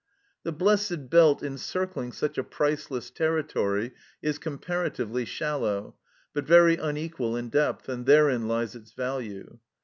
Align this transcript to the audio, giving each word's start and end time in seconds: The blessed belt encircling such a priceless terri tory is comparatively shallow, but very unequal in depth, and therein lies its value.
The 0.41 0.51
blessed 0.51 1.11
belt 1.11 1.43
encircling 1.43 2.11
such 2.13 2.39
a 2.39 2.43
priceless 2.43 3.11
terri 3.11 3.47
tory 3.47 3.93
is 4.23 4.39
comparatively 4.39 5.25
shallow, 5.25 5.93
but 6.33 6.47
very 6.47 6.75
unequal 6.77 7.37
in 7.37 7.49
depth, 7.49 7.87
and 7.87 8.07
therein 8.07 8.47
lies 8.47 8.73
its 8.73 8.93
value. 8.93 9.59